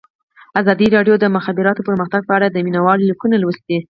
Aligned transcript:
ازادي 0.61 0.87
راډیو 0.95 1.15
د 1.19 1.21
د 1.23 1.25
مخابراتو 1.35 1.85
پرمختګ 1.89 2.21
په 2.25 2.33
اړه 2.37 2.47
د 2.49 2.57
مینه 2.65 2.81
والو 2.83 3.07
لیکونه 3.09 3.35
لوستي. 3.39 3.77